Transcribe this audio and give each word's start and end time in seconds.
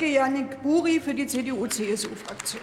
Kollege 0.00 0.16
Yannick 0.16 0.62
Buri 0.62 0.98
für 0.98 1.12
die 1.12 1.26
CDU-CSU-Fraktion. 1.26 2.62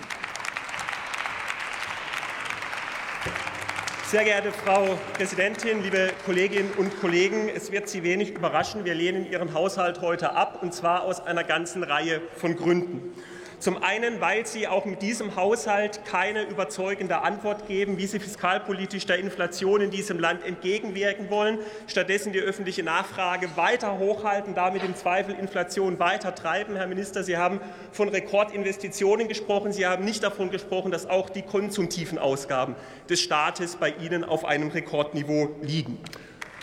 Sehr 4.07 4.23
geehrte 4.23 4.52
Frau 4.52 4.97
Präsidentin, 5.13 5.84
liebe 5.84 6.13
Kolleginnen 6.26 6.71
und 6.78 7.00
Kollegen, 7.00 7.47
es 7.47 7.71
wird 7.71 7.89
Sie 7.89 8.02
wenig 8.02 8.31
überraschen. 8.31 8.86
Wir 8.86 8.96
lehnen 8.96 9.31
Ihren 9.31 9.54
Haushalt 9.54 10.02
heute 10.02 10.34
ab, 10.34 10.63
und 10.63 10.73
zwar 10.73 11.04
aus 11.04 11.23
einer 11.23 11.44
ganzen 11.44 11.84
Reihe 11.84 12.21
von 12.38 12.55
Gründen. 12.55 13.13
Zum 13.60 13.82
einen, 13.82 14.21
weil 14.21 14.46
Sie 14.46 14.68
auch 14.68 14.86
mit 14.86 15.02
diesem 15.02 15.36
Haushalt 15.36 16.05
keine 16.05 16.44
überzeugende 16.44 17.21
Antwort 17.23 17.68
geben, 17.68 17.98
wie 17.98 18.05
Sie 18.05 18.20
fiskalpolitisch 18.20 19.08
der 19.08 19.18
Inflation 19.18 19.82
in 19.82 19.90
diesem 19.90 20.20
Land 20.20 20.46
entgegenwirken 20.46 21.32
wollen, 21.32 21.58
stattdessen 21.88 22.34
die 22.34 22.40
öffentliche 22.40 22.84
Nachfrage 22.84 23.50
weiter 23.55 23.98
hochhalten, 23.98 24.54
damit 24.54 24.84
im 24.84 24.96
Zweifel 24.96 25.34
Inflation 25.34 25.98
weiter 25.98 26.36
treiben. 26.36 26.76
Herr 26.76 26.86
Minister, 26.86 27.23
Sie 27.23 27.38
haben 27.38 27.59
von 27.91 28.09
Rekordinvestitionen 28.09 29.28
gesprochen. 29.28 29.72
Sie 29.72 29.88
haben 29.88 30.05
nicht 30.05 30.23
davon 30.23 30.52
gesprochen, 30.52 30.92
dass 30.92 31.09
auch 31.09 31.31
die 31.31 31.42
konsumtiven 31.42 32.20
Ausgaben 32.20 32.76
des 33.09 33.22
Staates 33.22 33.78
bei 33.78 33.89
Ihnen 33.89 34.23
auf 34.23 34.45
einem 34.45 34.70
Rekordniveau 34.70 35.50
liegen. 35.64 35.98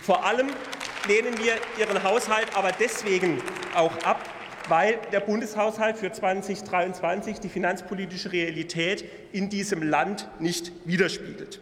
Vor 0.01 0.24
allem 0.24 0.46
lehnen 1.09 1.34
wir 1.38 1.54
Ihren 1.76 2.04
Haushalt 2.04 2.56
aber 2.56 2.70
deswegen 2.79 3.42
auch 3.74 3.96
ab, 4.04 4.20
weil 4.68 4.98
der 5.12 5.20
Bundeshaushalt 5.20 5.96
für 5.96 6.10
2023 6.10 7.41
die 7.41 7.48
finanzpolitische 7.48 8.32
Realität 8.32 9.04
in 9.32 9.50
diesem 9.50 9.82
Land 9.82 10.28
nicht 10.38 10.73
widerspiegelt. 10.84 11.60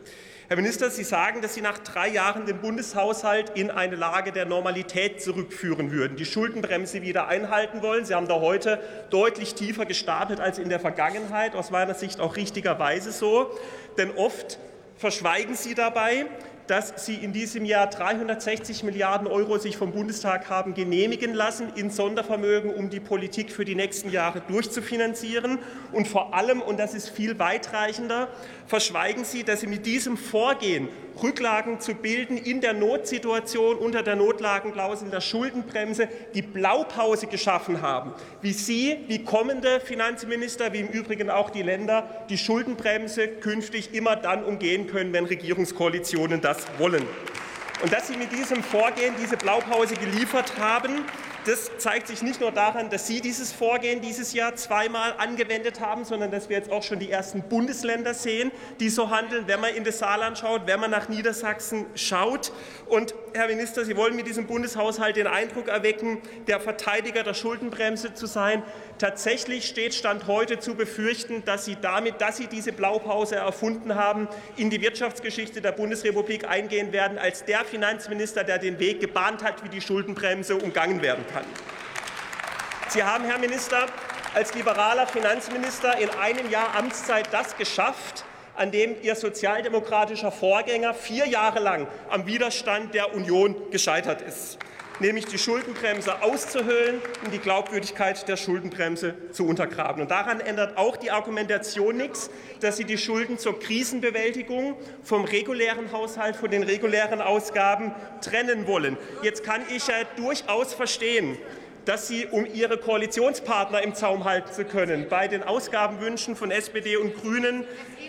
Herr 0.48 0.56
Minister, 0.56 0.90
Sie 0.90 1.04
sagen, 1.04 1.40
dass 1.40 1.54
Sie 1.54 1.62
nach 1.62 1.78
drei 1.78 2.08
Jahren 2.08 2.44
den 2.44 2.58
Bundeshaushalt 2.58 3.52
in 3.56 3.70
eine 3.70 3.96
Lage 3.96 4.32
der 4.32 4.44
Normalität 4.44 5.22
zurückführen 5.22 5.90
würden, 5.90 6.16
die 6.16 6.26
Schuldenbremse 6.26 7.00
wieder 7.00 7.26
einhalten 7.28 7.80
wollen. 7.80 8.04
Sie 8.04 8.14
haben 8.14 8.28
da 8.28 8.40
heute 8.40 8.78
deutlich 9.08 9.54
tiefer 9.54 9.86
gestartet 9.86 10.40
als 10.40 10.58
in 10.58 10.68
der 10.68 10.78
Vergangenheit, 10.78 11.54
aus 11.54 11.70
meiner 11.70 11.94
Sicht 11.94 12.20
auch 12.20 12.36
richtigerweise 12.36 13.12
so. 13.12 13.50
Denn 13.96 14.10
oft 14.10 14.58
verschweigen 14.98 15.54
Sie 15.54 15.74
dabei, 15.74 16.26
dass 16.72 17.04
Sie 17.04 17.16
in 17.16 17.34
diesem 17.34 17.66
Jahr 17.66 17.86
360 17.86 18.82
Milliarden 18.82 19.26
Euro 19.26 19.58
sich 19.58 19.76
vom 19.76 19.92
Bundestag 19.92 20.48
haben 20.48 20.72
genehmigen 20.72 21.34
lassen 21.34 21.68
in 21.74 21.90
Sondervermögen, 21.90 22.72
um 22.72 22.88
die 22.88 22.98
Politik 22.98 23.52
für 23.52 23.66
die 23.66 23.74
nächsten 23.74 24.10
Jahre 24.10 24.40
durchzufinanzieren. 24.40 25.58
Und 25.92 26.08
vor 26.08 26.32
allem, 26.32 26.62
und 26.62 26.80
das 26.80 26.94
ist 26.94 27.10
viel 27.10 27.38
weitreichender, 27.38 28.28
verschweigen 28.66 29.26
Sie, 29.26 29.44
dass 29.44 29.60
Sie 29.60 29.66
mit 29.66 29.84
diesem 29.84 30.16
Vorgehen 30.16 30.88
Rücklagen 31.20 31.80
zu 31.80 31.94
bilden 31.94 32.36
in 32.36 32.60
der 32.60 32.72
Notsituation 32.72 33.76
unter 33.76 34.02
der 34.02 34.16
Notlagenklausel 34.16 35.10
der 35.10 35.20
Schuldenbremse 35.20 36.08
die 36.34 36.42
Blaupause 36.42 37.26
geschaffen 37.26 37.82
haben, 37.82 38.12
wie 38.40 38.52
Sie, 38.52 38.98
wie 39.08 39.24
kommende 39.24 39.80
Finanzminister, 39.80 40.72
wie 40.72 40.80
im 40.80 40.88
Übrigen 40.88 41.30
auch 41.30 41.50
die 41.50 41.62
Länder, 41.62 42.24
die 42.28 42.38
Schuldenbremse 42.38 43.28
künftig 43.28 43.94
immer 43.94 44.16
dann 44.16 44.44
umgehen 44.44 44.86
können, 44.86 45.12
wenn 45.12 45.24
Regierungskoalitionen 45.24 46.40
das 46.40 46.66
wollen. 46.78 47.06
Und 47.82 47.92
dass 47.92 48.06
Sie 48.06 48.16
mit 48.16 48.30
diesem 48.30 48.62
Vorgehen 48.62 49.14
diese 49.20 49.36
Blaupause 49.36 49.96
geliefert 49.96 50.52
haben, 50.58 51.04
das 51.44 51.70
zeigt 51.78 52.08
sich 52.08 52.22
nicht 52.22 52.40
nur 52.40 52.52
daran, 52.52 52.90
dass 52.90 53.06
Sie 53.06 53.20
dieses 53.20 53.52
Vorgehen 53.52 54.00
dieses 54.00 54.32
Jahr 54.32 54.54
zweimal 54.54 55.14
angewendet 55.18 55.80
haben, 55.80 56.04
sondern 56.04 56.30
dass 56.30 56.48
wir 56.48 56.56
jetzt 56.56 56.70
auch 56.70 56.82
schon 56.82 56.98
die 56.98 57.10
ersten 57.10 57.42
Bundesländer 57.42 58.14
sehen, 58.14 58.52
die 58.80 58.88
so 58.88 59.10
handeln, 59.10 59.44
wenn 59.46 59.60
man 59.60 59.74
in 59.74 59.84
das 59.84 59.98
Saarland 59.98 60.38
schaut, 60.38 60.66
wenn 60.66 60.78
man 60.78 60.90
nach 60.90 61.08
Niedersachsen 61.08 61.86
schaut. 61.94 62.52
Und 62.86 63.14
Herr 63.34 63.48
Minister, 63.48 63.84
Sie 63.84 63.96
wollen 63.96 64.14
mit 64.14 64.26
diesem 64.26 64.46
Bundeshaushalt 64.46 65.16
den 65.16 65.26
Eindruck 65.26 65.68
erwecken, 65.68 66.18
der 66.46 66.60
Verteidiger 66.60 67.22
der 67.22 67.34
Schuldenbremse 67.34 68.14
zu 68.14 68.26
sein. 68.26 68.62
Tatsächlich 68.98 69.66
steht 69.66 69.94
Stand 69.94 70.28
heute 70.28 70.60
zu 70.60 70.76
befürchten, 70.76 71.44
dass 71.44 71.64
Sie 71.64 71.76
damit, 71.80 72.20
dass 72.20 72.36
Sie 72.36 72.46
diese 72.46 72.72
Blaupause 72.72 73.36
erfunden 73.36 73.96
haben, 73.96 74.28
in 74.56 74.70
die 74.70 74.80
Wirtschaftsgeschichte 74.80 75.60
der 75.60 75.72
Bundesrepublik 75.72 76.48
eingehen 76.48 76.92
werden 76.92 77.18
als 77.18 77.44
der 77.44 77.64
Finanzminister, 77.64 78.44
der 78.44 78.58
den 78.58 78.78
Weg 78.78 79.00
gebahnt 79.00 79.42
hat, 79.42 79.64
wie 79.64 79.68
die 79.68 79.80
Schuldenbremse 79.80 80.54
umgangen 80.56 81.02
werden 81.02 81.24
kann. 81.31 81.31
Sie 82.88 83.02
haben, 83.02 83.24
Herr 83.24 83.38
Minister, 83.38 83.86
als 84.34 84.54
liberaler 84.54 85.06
Finanzminister 85.06 85.98
in 85.98 86.10
einem 86.10 86.50
Jahr 86.50 86.74
Amtszeit 86.76 87.28
das 87.32 87.56
geschafft, 87.56 88.24
an 88.56 88.70
dem 88.70 88.96
Ihr 89.02 89.14
sozialdemokratischer 89.14 90.30
Vorgänger 90.30 90.92
vier 90.94 91.26
Jahre 91.26 91.60
lang 91.60 91.86
am 92.10 92.26
Widerstand 92.26 92.94
der 92.94 93.14
Union 93.14 93.56
gescheitert 93.70 94.20
ist 94.22 94.58
nämlich 95.02 95.26
die 95.26 95.38
Schuldenbremse 95.38 96.22
auszuhöhlen 96.22 97.00
und 97.24 97.34
die 97.34 97.38
Glaubwürdigkeit 97.38 98.26
der 98.28 98.36
Schuldenbremse 98.36 99.14
zu 99.32 99.46
untergraben. 99.46 100.02
Und 100.02 100.10
daran 100.10 100.40
ändert 100.40 100.78
auch 100.78 100.96
die 100.96 101.10
Argumentation 101.10 101.96
nichts, 101.96 102.30
dass 102.60 102.76
Sie 102.76 102.84
die 102.84 102.96
Schulden 102.96 103.36
zur 103.38 103.58
Krisenbewältigung 103.60 104.76
vom 105.02 105.24
regulären 105.24 105.92
Haushalt, 105.92 106.36
von 106.36 106.50
den 106.50 106.62
regulären 106.62 107.20
Ausgaben 107.20 107.92
trennen 108.22 108.66
wollen. 108.66 108.96
Jetzt 109.22 109.44
kann 109.44 109.62
ich 109.74 109.86
ja 109.88 109.94
durchaus 110.16 110.72
verstehen, 110.72 111.36
dass 111.84 112.08
Sie, 112.08 112.26
um 112.26 112.46
Ihre 112.46 112.78
Koalitionspartner 112.78 113.82
im 113.82 113.94
Zaum 113.94 114.24
halten 114.24 114.52
zu 114.52 114.64
können, 114.64 115.08
bei 115.08 115.28
den 115.28 115.42
Ausgabenwünschen 115.42 116.36
von 116.36 116.50
SPD 116.50 116.96
und 116.96 117.16
Grünen, 117.20 117.64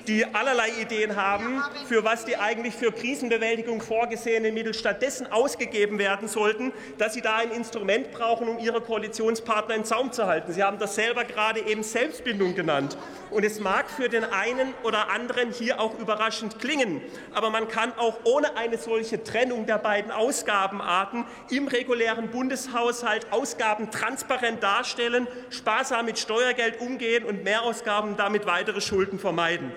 die 0.07 0.25
allerlei 0.25 0.69
Ideen 0.81 1.15
haben, 1.15 1.63
für 1.87 2.03
was 2.03 2.25
die 2.25 2.37
eigentlich 2.37 2.75
für 2.75 2.91
Krisenbewältigung 2.91 3.81
vorgesehenen 3.81 4.53
Mittel 4.53 4.73
stattdessen 4.73 5.31
ausgegeben 5.31 5.97
werden 5.97 6.27
sollten, 6.27 6.73
dass 6.97 7.13
Sie 7.13 7.21
da 7.21 7.37
ein 7.37 7.51
Instrument 7.51 8.11
brauchen, 8.11 8.47
um 8.47 8.59
Ihre 8.59 8.81
Koalitionspartner 8.81 9.75
im 9.75 9.85
Zaum 9.85 10.11
zu 10.11 10.27
halten. 10.27 10.51
Sie 10.51 10.61
haben 10.61 10.77
das 10.77 10.95
selber 10.95 11.23
gerade 11.23 11.61
eben 11.61 11.83
Selbstbindung 11.83 12.53
genannt. 12.53 12.97
Und 13.31 13.43
es 13.43 13.59
mag 13.59 13.89
für 13.89 14.09
den 14.09 14.25
einen 14.25 14.73
oder 14.83 15.09
anderen 15.09 15.51
hier 15.51 15.79
auch 15.79 15.97
überraschend 15.97 16.59
klingen, 16.59 17.01
aber 17.33 17.49
man 17.49 17.67
kann 17.67 17.93
auch 17.97 18.17
ohne 18.25 18.55
eine 18.57 18.77
solche 18.77 19.23
Trennung 19.23 19.65
der 19.65 19.79
beiden 19.79 20.11
Ausgabenarten 20.11 21.25
im 21.49 21.67
regulären 21.67 22.29
Bundeshaushalt 22.29 23.31
Ausgaben 23.31 23.62
transparent 23.91 24.61
darstellen, 24.61 25.27
sparsam 25.49 26.05
mit 26.05 26.19
Steuergeld 26.19 26.79
umgehen 26.79 27.23
und 27.23 27.43
Mehrausgaben 27.43 28.17
damit 28.17 28.45
weitere 28.45 28.81
Schulden 28.81 29.19
vermeiden. 29.19 29.71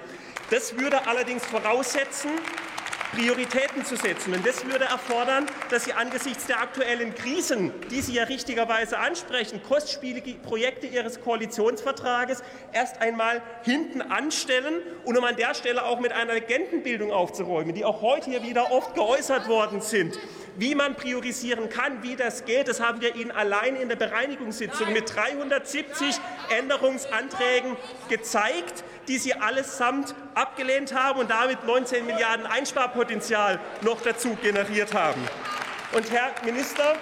Das 0.51 0.79
würde 0.79 1.07
allerdings 1.07 1.45
voraussetzen, 1.45 2.31
Prioritäten 3.17 3.85
zu 3.85 3.97
setzen. 3.97 4.35
Und 4.35 4.47
das 4.47 4.65
würde 4.67 4.85
erfordern, 4.85 5.47
dass 5.71 5.85
Sie 5.85 5.93
angesichts 5.93 6.47
der 6.47 6.61
aktuellen 6.61 7.15
Krisen, 7.15 7.73
die 7.91 8.01
Sie 8.01 8.15
ja 8.15 8.25
richtigerweise 8.25 8.99
ansprechen, 8.99 9.63
kostspielige 9.63 10.35
Projekte 10.35 10.87
Ihres 10.87 11.21
Koalitionsvertrages 11.21 12.43
erst 12.73 13.01
einmal 13.01 13.43
hinten 13.63 14.03
anstellen 14.03 14.83
und 15.05 15.17
um 15.17 15.25
an 15.25 15.37
der 15.37 15.55
Stelle 15.55 15.85
auch 15.85 16.01
mit 16.01 16.13
einer 16.13 16.35
Legendenbildung 16.35 17.11
aufzuräumen, 17.13 17.75
die 17.75 17.85
auch 17.85 18.03
heute 18.03 18.31
hier 18.31 18.43
wieder 18.43 18.71
oft 18.71 18.95
geäußert 18.95 19.49
worden 19.49 19.81
sind. 19.81 20.19
Wie 20.59 20.75
man 20.75 20.95
priorisieren 20.95 21.69
kann, 21.69 22.03
wie 22.03 22.17
das 22.17 22.47
geht, 22.47 22.69
das 22.69 22.81
haben 22.81 23.03
wir 23.03 23.15
Ihnen 23.15 23.31
allein 23.31 23.77
in 23.77 23.91
der 23.91 23.97
Bereinigungssitzung 23.97 24.91
mit 24.93 25.15
370 25.15 26.17
Änderungsanträgen 26.49 27.77
gezeigt, 28.09 28.83
die 29.07 29.19
Sie 29.19 29.35
allesamt 29.35 30.15
abgelehnt 30.35 30.95
haben 30.95 31.21
und 31.21 31.31
damit 31.31 31.65
19 31.67 32.07
Milliarden 32.07 32.47
Einsparpotenzial 32.47 33.61
noch 33.83 34.01
dazu 34.01 34.35
generiert 34.43 34.95
haben. 34.95 35.21
Und 35.93 36.11
Herr 36.11 36.33
Minister, 36.43 36.95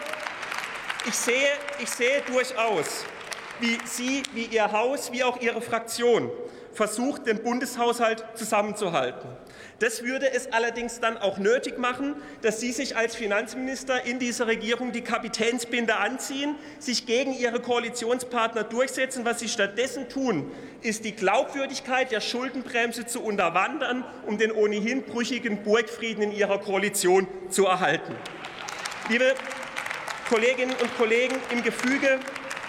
ich 1.07 1.15
sehe, 1.15 1.49
ich 1.79 1.91
sehe 1.91 2.23
durchaus, 2.23 3.05
wie 3.61 3.79
Sie, 3.85 4.25
wie 4.33 4.47
Ihr 4.47 4.73
Haus, 4.73 5.13
wie 5.13 5.23
auch 5.23 5.41
Ihre 5.41 5.61
Fraktion 5.61 6.29
versucht, 6.75 7.27
den 7.27 7.43
Bundeshaushalt 7.43 8.25
zusammenzuhalten. 8.35 9.29
Das 9.79 10.03
würde 10.03 10.33
es 10.33 10.53
allerdings 10.53 11.01
dann 11.01 11.17
auch 11.17 11.39
nötig 11.39 11.79
machen, 11.79 12.15
dass 12.43 12.61
Sie 12.61 12.73
sich 12.73 12.97
als 12.97 13.17
Finanzminister 13.17 14.05
in 14.05 14.19
dieser 14.19 14.47
Regierung 14.47 14.93
die 14.93 15.01
Kapitänsbinde 15.01 15.97
anziehen, 15.97 16.55
sich 16.79 17.07
gegen 17.07 17.33
Ihre 17.33 17.61
Koalitionspartner 17.61 18.65
durchsetzen. 18.65 19.25
Was 19.25 19.41
Sie 19.41 19.49
stattdessen 19.49 20.09
tun, 20.09 20.51
ist 20.83 21.05
die 21.05 21.13
Glaubwürdigkeit 21.13 22.13
der 22.13 22.21
Schuldenbremse 22.21 23.07
zu 23.07 23.23
unterwandern, 23.23 24.05
um 24.27 24.39
den 24.39 24.53
ohnehin 24.53 25.03
brüchigen 25.03 25.63
Burgfrieden 25.63 26.23
in 26.23 26.33
Ihrer 26.33 26.59
Koalition 26.59 27.27
zu 27.51 27.67
erhalten. 27.67 28.15
Liebe 29.09 29.35
Kolleginnen 30.29 30.75
und 30.81 30.97
Kollegen, 30.97 31.35
im 31.51 31.63
Gefüge 31.63 32.19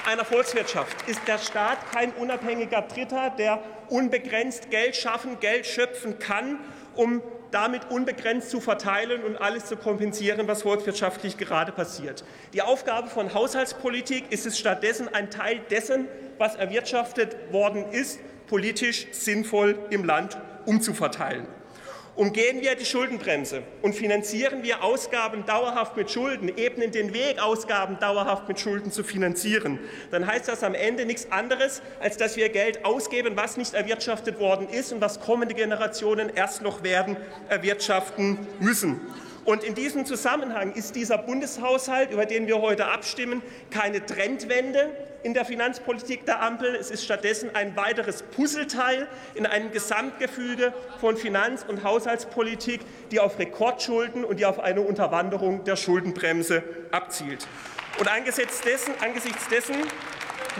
einer 0.06 0.26
Volkswirtschaft 0.26 1.08
ist 1.08 1.22
der 1.28 1.38
Staat 1.38 1.78
kein 1.92 2.12
unabhängiger 2.14 2.82
Dritter, 2.82 3.32
der 3.38 3.62
unbegrenzt 3.90 4.70
Geld 4.72 4.96
schaffen, 4.96 5.40
Geld 5.40 5.66
schöpfen 5.66 6.20
kann 6.20 6.60
um 6.96 7.22
damit 7.52 7.90
unbegrenzt 7.90 8.50
zu 8.50 8.60
verteilen 8.60 9.24
und 9.24 9.38
alles 9.38 9.66
zu 9.66 9.78
kompensieren, 9.78 10.48
was 10.48 10.64
volkswirtschaftlich 10.64 11.38
gerade 11.38 11.72
passiert. 11.72 12.24
Die 12.54 12.62
Aufgabe 12.62 13.08
von 13.10 13.34
Haushaltspolitik 13.34 14.32
ist 14.32 14.46
es 14.46 14.60
stattdessen, 14.60 15.14
ein 15.14 15.30
Teil 15.30 15.60
dessen, 15.70 16.08
was 16.38 16.56
erwirtschaftet 16.56 17.36
worden 17.52 17.86
ist, 17.92 18.20
politisch 18.48 19.08
sinnvoll 19.12 19.78
im 19.90 20.04
Land 20.04 20.38
umzuverteilen. 20.66 21.48
Umgehen 22.16 22.62
wir 22.62 22.76
die 22.76 22.86
Schuldenbremse 22.86 23.64
und 23.82 23.94
finanzieren 23.94 24.64
wir 24.64 24.86
Ausgaben 24.86 25.46
dauerhaft 25.46 25.98
mit 25.98 26.10
Schulden, 26.10 26.50
ebnen 26.58 26.92
den 26.92 27.14
Weg, 27.14 27.44
Ausgaben 27.44 28.00
dauerhaft 28.00 28.48
mit 28.48 28.58
Schulden 28.58 28.90
zu 28.90 29.04
finanzieren, 29.04 29.80
dann 30.12 30.26
heißt 30.26 30.48
das 30.48 30.64
am 30.64 30.76
Ende 30.76 31.06
nichts 31.06 31.30
anderes, 31.30 31.82
als 32.00 32.16
dass 32.16 32.38
wir 32.38 32.48
Geld 32.48 32.86
ausgeben, 32.86 33.36
was 33.36 33.58
nicht 33.58 33.74
erwirtschaftet 33.74 34.40
worden 34.40 34.70
ist 34.70 34.94
und 34.94 35.02
was 35.02 35.20
kommende 35.20 35.56
Generationen 35.56 36.32
erst 36.34 36.62
noch 36.62 36.84
werden 36.84 37.18
erwirtschaften 37.50 38.40
müssen. 38.62 39.02
Und 39.44 39.66
in 39.66 39.76
diesem 39.76 40.06
Zusammenhang 40.06 40.72
ist 40.72 40.96
dieser 40.96 41.18
Bundeshaushalt, 41.18 42.12
über 42.12 42.26
den 42.26 42.48
wir 42.48 42.62
heute 42.62 42.86
abstimmen, 42.86 43.42
keine 43.72 44.06
Trendwende 44.06 44.90
in 45.26 45.34
der 45.34 45.44
Finanzpolitik 45.44 46.28
der 46.28 46.40
Ampel. 46.44 46.76
Es 46.76 46.92
ist 46.92 47.04
stattdessen 47.04 47.50
ein 47.56 47.76
weiteres 47.76 48.22
Puzzleteil 48.22 49.08
in 49.34 49.48
einem 49.48 49.72
Gesamtgefüge 49.72 50.72
von 51.00 51.18
Finanz- 51.18 51.66
und 51.68 51.84
Haushaltspolitik, 51.84 52.82
die 53.10 53.20
auf 53.20 53.40
Rekordschulden 53.40 54.24
und 54.24 54.40
die 54.40 54.46
auf 54.46 54.60
eine 54.60 54.82
Unterwanderung 54.82 55.64
der 55.64 55.78
Schuldenbremse 55.78 56.62
abzielt. 56.92 57.48
Und 58.00 58.08
angesichts 58.08 58.62
dessen, 58.62 58.94
angesichts 59.02 59.50
dessen 59.50 59.76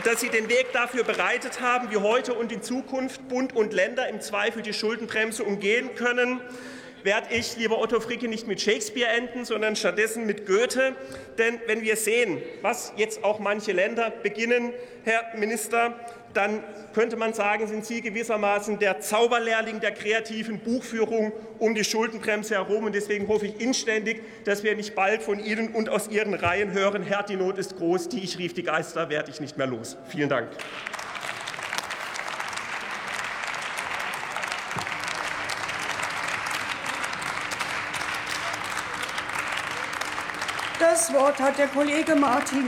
dass 0.04 0.20
Sie 0.20 0.28
den 0.28 0.50
Weg 0.50 0.72
dafür 0.74 1.04
bereitet 1.04 1.62
haben, 1.62 1.90
wie 1.90 1.96
heute 1.96 2.34
und 2.34 2.52
in 2.52 2.60
Zukunft 2.60 3.28
Bund 3.28 3.56
und 3.56 3.72
Länder 3.72 4.06
im 4.08 4.20
Zweifel 4.20 4.60
die 4.60 4.74
Schuldenbremse 4.74 5.42
umgehen 5.42 5.94
können, 5.94 6.42
werde 7.06 7.34
ich, 7.34 7.56
lieber 7.56 7.80
Otto 7.80 8.00
Fricke, 8.00 8.28
nicht 8.28 8.46
mit 8.46 8.60
Shakespeare 8.60 9.10
enden, 9.10 9.46
sondern 9.46 9.76
stattdessen 9.76 10.26
mit 10.26 10.44
Goethe. 10.44 10.94
Denn 11.38 11.58
wenn 11.66 11.80
wir 11.80 11.96
sehen, 11.96 12.42
was 12.60 12.92
jetzt 12.96 13.24
auch 13.24 13.38
manche 13.38 13.72
Länder 13.72 14.10
beginnen, 14.10 14.74
Herr 15.04 15.22
Minister, 15.38 15.94
dann 16.34 16.62
könnte 16.92 17.16
man 17.16 17.32
sagen, 17.32 17.66
sind 17.66 17.86
Sie 17.86 18.02
gewissermaßen 18.02 18.78
der 18.78 19.00
Zauberlehrling 19.00 19.80
der 19.80 19.92
kreativen 19.92 20.58
Buchführung 20.58 21.32
um 21.58 21.74
die 21.74 21.84
Schuldenbremse 21.84 22.56
herum. 22.56 22.84
Und 22.84 22.94
deswegen 22.94 23.26
hoffe 23.28 23.46
ich 23.46 23.60
inständig, 23.60 24.20
dass 24.44 24.62
wir 24.62 24.76
nicht 24.76 24.94
bald 24.94 25.22
von 25.22 25.42
Ihnen 25.42 25.74
und 25.74 25.88
aus 25.88 26.08
Ihren 26.08 26.34
Reihen 26.34 26.72
hören, 26.72 27.02
Herr, 27.02 27.22
die 27.22 27.36
Not 27.36 27.56
ist 27.56 27.78
groß, 27.78 28.10
die 28.10 28.22
ich 28.22 28.38
rief, 28.38 28.52
die 28.52 28.64
Geister 28.64 29.08
werde 29.08 29.30
ich 29.30 29.40
nicht 29.40 29.56
mehr 29.56 29.66
los. 29.66 29.96
Vielen 30.08 30.28
Dank. 30.28 30.48
Das 40.96 41.12
Wort 41.12 41.38
hat 41.38 41.58
der 41.58 41.68
Kollege 41.68 42.16
Martin 42.16 42.66